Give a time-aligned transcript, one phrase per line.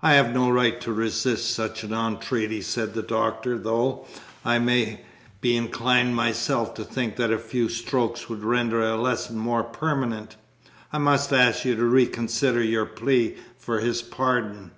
[0.00, 4.06] "I have no right to resist such an entreaty," said the Doctor, "though
[4.44, 5.00] I may
[5.40, 10.36] be inclined myself to think that a few strokes would render the lesson more permanent.
[10.92, 14.70] I must ask you to reconsider your plea for his pardon."